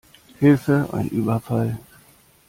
[0.39, 1.77] Hilfe ein Überfall!